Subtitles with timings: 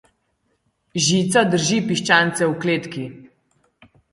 [1.09, 3.07] Žica drži piščance v kletki.